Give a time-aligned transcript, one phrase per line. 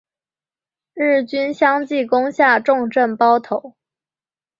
[0.95, 3.75] 日军相继攻下重镇包头。